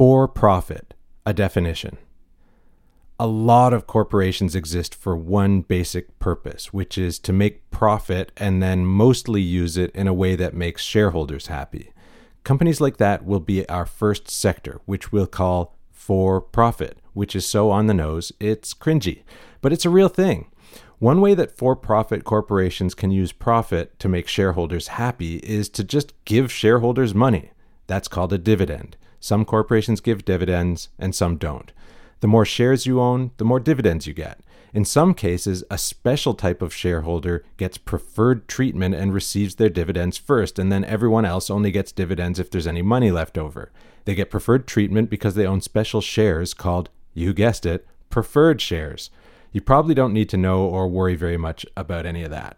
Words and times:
For 0.00 0.26
profit, 0.26 0.94
a 1.26 1.34
definition. 1.34 1.98
A 3.18 3.26
lot 3.26 3.74
of 3.74 3.86
corporations 3.86 4.54
exist 4.54 4.94
for 4.94 5.14
one 5.14 5.60
basic 5.60 6.18
purpose, 6.18 6.72
which 6.72 6.96
is 6.96 7.18
to 7.18 7.34
make 7.34 7.70
profit 7.70 8.32
and 8.38 8.62
then 8.62 8.86
mostly 8.86 9.42
use 9.42 9.76
it 9.76 9.94
in 9.94 10.08
a 10.08 10.14
way 10.14 10.36
that 10.36 10.54
makes 10.54 10.82
shareholders 10.84 11.48
happy. 11.48 11.92
Companies 12.44 12.80
like 12.80 12.96
that 12.96 13.26
will 13.26 13.40
be 13.40 13.68
our 13.68 13.84
first 13.84 14.30
sector, 14.30 14.80
which 14.86 15.12
we'll 15.12 15.26
call 15.26 15.76
for 15.92 16.40
profit, 16.40 16.96
which 17.12 17.36
is 17.36 17.46
so 17.46 17.70
on 17.70 17.86
the 17.86 17.92
nose, 17.92 18.32
it's 18.40 18.72
cringy. 18.72 19.22
But 19.60 19.70
it's 19.70 19.84
a 19.84 19.90
real 19.90 20.08
thing. 20.08 20.50
One 20.98 21.20
way 21.20 21.34
that 21.34 21.58
for 21.58 21.76
profit 21.76 22.24
corporations 22.24 22.94
can 22.94 23.10
use 23.10 23.32
profit 23.32 23.98
to 23.98 24.08
make 24.08 24.28
shareholders 24.28 24.88
happy 24.88 25.40
is 25.40 25.68
to 25.68 25.84
just 25.84 26.14
give 26.24 26.50
shareholders 26.50 27.14
money. 27.14 27.50
That's 27.86 28.08
called 28.08 28.32
a 28.32 28.38
dividend. 28.38 28.96
Some 29.20 29.44
corporations 29.44 30.00
give 30.00 30.24
dividends 30.24 30.88
and 30.98 31.14
some 31.14 31.36
don't. 31.36 31.72
The 32.20 32.26
more 32.26 32.44
shares 32.44 32.86
you 32.86 33.00
own, 33.00 33.30
the 33.36 33.44
more 33.44 33.60
dividends 33.60 34.06
you 34.06 34.14
get. 34.14 34.40
In 34.72 34.84
some 34.84 35.14
cases, 35.14 35.64
a 35.70 35.78
special 35.78 36.32
type 36.32 36.62
of 36.62 36.72
shareholder 36.72 37.44
gets 37.56 37.76
preferred 37.76 38.46
treatment 38.46 38.94
and 38.94 39.12
receives 39.12 39.56
their 39.56 39.68
dividends 39.68 40.16
first, 40.16 40.58
and 40.58 40.70
then 40.70 40.84
everyone 40.84 41.24
else 41.24 41.50
only 41.50 41.70
gets 41.70 41.92
dividends 41.92 42.38
if 42.38 42.50
there's 42.50 42.68
any 42.68 42.82
money 42.82 43.10
left 43.10 43.36
over. 43.36 43.72
They 44.04 44.14
get 44.14 44.30
preferred 44.30 44.66
treatment 44.66 45.10
because 45.10 45.34
they 45.34 45.46
own 45.46 45.60
special 45.60 46.00
shares 46.00 46.54
called, 46.54 46.88
you 47.14 47.32
guessed 47.34 47.66
it, 47.66 47.86
preferred 48.10 48.60
shares. 48.60 49.10
You 49.52 49.60
probably 49.60 49.94
don't 49.94 50.12
need 50.12 50.28
to 50.28 50.36
know 50.36 50.62
or 50.62 50.88
worry 50.88 51.16
very 51.16 51.36
much 51.36 51.66
about 51.76 52.06
any 52.06 52.22
of 52.22 52.30
that. 52.30 52.56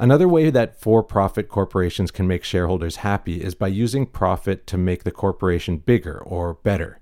Another 0.00 0.28
way 0.28 0.50
that 0.50 0.80
for 0.80 1.02
profit 1.02 1.48
corporations 1.48 2.12
can 2.12 2.28
make 2.28 2.44
shareholders 2.44 2.96
happy 2.96 3.42
is 3.42 3.56
by 3.56 3.66
using 3.66 4.06
profit 4.06 4.64
to 4.68 4.78
make 4.78 5.02
the 5.02 5.10
corporation 5.10 5.78
bigger 5.78 6.18
or 6.18 6.54
better. 6.54 7.00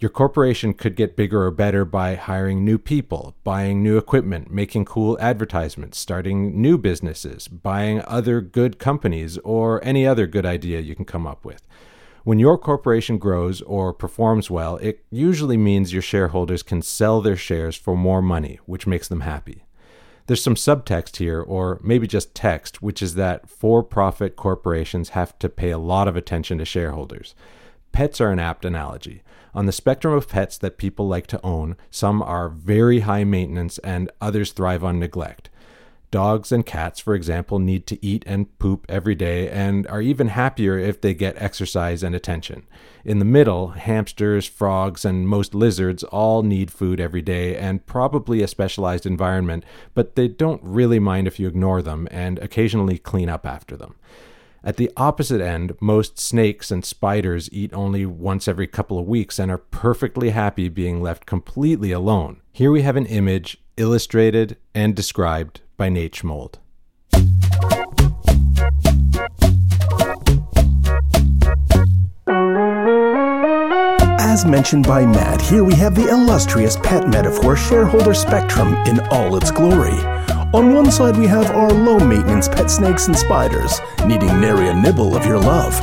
Your 0.00 0.10
corporation 0.10 0.74
could 0.74 0.96
get 0.96 1.14
bigger 1.14 1.44
or 1.44 1.52
better 1.52 1.84
by 1.84 2.16
hiring 2.16 2.64
new 2.64 2.76
people, 2.76 3.36
buying 3.44 3.84
new 3.84 3.96
equipment, 3.96 4.50
making 4.50 4.84
cool 4.84 5.16
advertisements, 5.20 5.96
starting 5.96 6.60
new 6.60 6.76
businesses, 6.76 7.46
buying 7.46 8.02
other 8.04 8.40
good 8.40 8.80
companies, 8.80 9.38
or 9.38 9.82
any 9.84 10.04
other 10.04 10.26
good 10.26 10.44
idea 10.44 10.80
you 10.80 10.96
can 10.96 11.04
come 11.04 11.28
up 11.28 11.44
with. 11.44 11.62
When 12.24 12.40
your 12.40 12.58
corporation 12.58 13.16
grows 13.16 13.62
or 13.62 13.92
performs 13.92 14.50
well, 14.50 14.76
it 14.78 15.04
usually 15.08 15.56
means 15.56 15.92
your 15.92 16.02
shareholders 16.02 16.64
can 16.64 16.82
sell 16.82 17.20
their 17.20 17.36
shares 17.36 17.76
for 17.76 17.96
more 17.96 18.20
money, 18.20 18.58
which 18.66 18.88
makes 18.88 19.06
them 19.06 19.20
happy. 19.20 19.63
There's 20.26 20.42
some 20.42 20.54
subtext 20.54 21.16
here, 21.16 21.42
or 21.42 21.80
maybe 21.82 22.06
just 22.06 22.34
text, 22.34 22.80
which 22.80 23.02
is 23.02 23.14
that 23.14 23.48
for 23.48 23.82
profit 23.82 24.36
corporations 24.36 25.10
have 25.10 25.38
to 25.38 25.48
pay 25.50 25.70
a 25.70 25.78
lot 25.78 26.08
of 26.08 26.16
attention 26.16 26.56
to 26.58 26.64
shareholders. 26.64 27.34
Pets 27.92 28.20
are 28.20 28.30
an 28.30 28.38
apt 28.38 28.64
analogy. 28.64 29.22
On 29.54 29.66
the 29.66 29.72
spectrum 29.72 30.14
of 30.14 30.28
pets 30.28 30.58
that 30.58 30.78
people 30.78 31.06
like 31.06 31.26
to 31.28 31.44
own, 31.44 31.76
some 31.90 32.22
are 32.22 32.48
very 32.48 33.00
high 33.00 33.24
maintenance 33.24 33.78
and 33.78 34.10
others 34.20 34.52
thrive 34.52 34.82
on 34.82 34.98
neglect. 34.98 35.50
Dogs 36.14 36.52
and 36.52 36.64
cats, 36.64 37.00
for 37.00 37.16
example, 37.16 37.58
need 37.58 37.88
to 37.88 37.98
eat 38.00 38.22
and 38.24 38.56
poop 38.60 38.86
every 38.88 39.16
day 39.16 39.50
and 39.50 39.84
are 39.88 40.00
even 40.00 40.28
happier 40.28 40.78
if 40.78 41.00
they 41.00 41.12
get 41.12 41.34
exercise 41.42 42.04
and 42.04 42.14
attention. 42.14 42.68
In 43.04 43.18
the 43.18 43.24
middle, 43.24 43.70
hamsters, 43.70 44.46
frogs, 44.46 45.04
and 45.04 45.28
most 45.28 45.56
lizards 45.56 46.04
all 46.04 46.44
need 46.44 46.70
food 46.70 47.00
every 47.00 47.20
day 47.20 47.56
and 47.56 47.84
probably 47.84 48.42
a 48.42 48.46
specialized 48.46 49.06
environment, 49.06 49.64
but 49.92 50.14
they 50.14 50.28
don't 50.28 50.62
really 50.62 51.00
mind 51.00 51.26
if 51.26 51.40
you 51.40 51.48
ignore 51.48 51.82
them 51.82 52.06
and 52.12 52.38
occasionally 52.38 52.96
clean 52.96 53.28
up 53.28 53.44
after 53.44 53.76
them. 53.76 53.96
At 54.62 54.76
the 54.76 54.92
opposite 54.96 55.40
end, 55.40 55.74
most 55.80 56.20
snakes 56.20 56.70
and 56.70 56.84
spiders 56.84 57.48
eat 57.50 57.74
only 57.74 58.06
once 58.06 58.46
every 58.46 58.68
couple 58.68 59.00
of 59.00 59.08
weeks 59.08 59.40
and 59.40 59.50
are 59.50 59.58
perfectly 59.58 60.30
happy 60.30 60.68
being 60.68 61.02
left 61.02 61.26
completely 61.26 61.90
alone. 61.90 62.40
Here 62.52 62.70
we 62.70 62.82
have 62.82 62.94
an 62.94 63.06
image 63.06 63.58
illustrated 63.76 64.56
and 64.76 64.94
described 64.94 65.60
by 65.76 65.88
Nate 65.88 66.12
Schmold. 66.12 66.58
As 74.20 74.44
mentioned 74.44 74.86
by 74.86 75.06
Matt, 75.06 75.40
here 75.40 75.62
we 75.62 75.74
have 75.74 75.94
the 75.94 76.08
illustrious 76.08 76.76
pet 76.76 77.08
metaphor 77.08 77.56
shareholder 77.56 78.14
spectrum 78.14 78.74
in 78.86 79.00
all 79.10 79.36
its 79.36 79.50
glory. 79.50 79.96
On 80.54 80.72
one 80.72 80.90
side, 80.90 81.16
we 81.16 81.26
have 81.26 81.50
our 81.50 81.70
low 81.70 81.98
maintenance 81.98 82.48
pet 82.48 82.70
snakes 82.70 83.06
and 83.06 83.16
spiders, 83.16 83.80
needing 84.06 84.40
nary 84.40 84.68
a 84.68 84.74
nibble 84.74 85.16
of 85.16 85.26
your 85.26 85.38
love. 85.38 85.74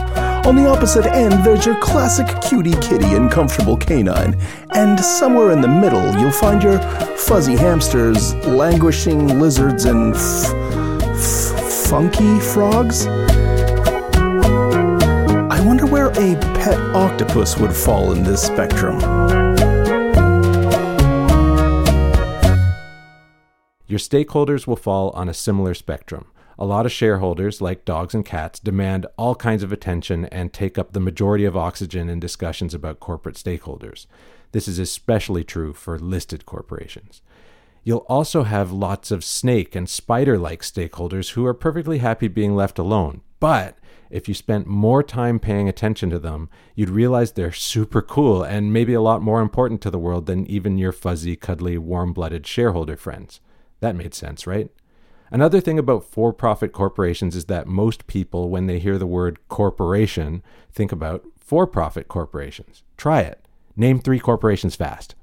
On 0.43 0.55
the 0.55 0.65
opposite 0.65 1.05
end, 1.05 1.45
there's 1.45 1.65
your 1.65 1.79
classic 1.79 2.27
cutie 2.41 2.75
kitty 2.81 3.13
and 3.13 3.31
comfortable 3.31 3.77
canine. 3.77 4.35
And 4.71 4.99
somewhere 4.99 5.51
in 5.51 5.61
the 5.61 5.67
middle, 5.67 6.13
you'll 6.19 6.31
find 6.31 6.61
your 6.63 6.79
fuzzy 7.15 7.55
hamsters, 7.55 8.33
languishing 8.45 9.39
lizards, 9.39 9.85
and 9.85 10.15
f- 10.15 10.51
f- 11.03 11.87
funky 11.89 12.39
frogs. 12.39 13.05
I 15.47 15.61
wonder 15.63 15.85
where 15.85 16.07
a 16.07 16.35
pet 16.57 16.79
octopus 16.95 17.57
would 17.57 17.73
fall 17.73 18.11
in 18.11 18.23
this 18.23 18.41
spectrum. 18.41 18.99
Your 23.87 23.99
stakeholders 23.99 24.65
will 24.65 24.75
fall 24.75 25.11
on 25.11 25.29
a 25.29 25.33
similar 25.33 25.75
spectrum. 25.75 26.25
A 26.61 26.65
lot 26.71 26.85
of 26.85 26.91
shareholders, 26.91 27.59
like 27.59 27.85
dogs 27.85 28.13
and 28.13 28.23
cats, 28.23 28.59
demand 28.59 29.07
all 29.17 29.33
kinds 29.33 29.63
of 29.63 29.73
attention 29.73 30.25
and 30.25 30.53
take 30.53 30.77
up 30.77 30.93
the 30.93 30.99
majority 30.99 31.43
of 31.43 31.57
oxygen 31.57 32.07
in 32.07 32.19
discussions 32.19 32.75
about 32.75 32.99
corporate 32.99 33.33
stakeholders. 33.33 34.05
This 34.51 34.67
is 34.67 34.77
especially 34.77 35.43
true 35.43 35.73
for 35.73 35.97
listed 35.97 36.45
corporations. 36.45 37.23
You'll 37.83 38.05
also 38.07 38.43
have 38.43 38.71
lots 38.71 39.09
of 39.09 39.23
snake 39.23 39.75
and 39.75 39.89
spider 39.89 40.37
like 40.37 40.61
stakeholders 40.61 41.31
who 41.31 41.47
are 41.47 41.55
perfectly 41.55 41.97
happy 41.97 42.27
being 42.27 42.55
left 42.55 42.77
alone. 42.77 43.21
But 43.39 43.79
if 44.11 44.27
you 44.27 44.35
spent 44.35 44.67
more 44.67 45.01
time 45.01 45.39
paying 45.39 45.67
attention 45.67 46.11
to 46.11 46.19
them, 46.19 46.47
you'd 46.75 46.91
realize 46.91 47.31
they're 47.31 47.51
super 47.51 48.03
cool 48.03 48.43
and 48.43 48.71
maybe 48.71 48.93
a 48.93 49.01
lot 49.01 49.23
more 49.23 49.41
important 49.41 49.81
to 49.81 49.89
the 49.89 49.97
world 49.97 50.27
than 50.27 50.45
even 50.45 50.77
your 50.77 50.91
fuzzy, 50.91 51.35
cuddly, 51.35 51.79
warm 51.79 52.13
blooded 52.13 52.45
shareholder 52.45 52.97
friends. 52.97 53.39
That 53.79 53.95
made 53.95 54.13
sense, 54.13 54.45
right? 54.45 54.69
Another 55.33 55.61
thing 55.61 55.79
about 55.79 56.03
for 56.03 56.33
profit 56.33 56.73
corporations 56.73 57.37
is 57.37 57.45
that 57.45 57.65
most 57.65 58.05
people, 58.05 58.49
when 58.49 58.67
they 58.67 58.79
hear 58.79 58.97
the 58.97 59.07
word 59.07 59.39
corporation, 59.47 60.43
think 60.73 60.91
about 60.91 61.23
for 61.39 61.65
profit 61.65 62.09
corporations. 62.09 62.83
Try 62.97 63.21
it. 63.21 63.45
Name 63.77 63.99
three 63.99 64.19
corporations 64.19 64.75
fast. 64.75 65.15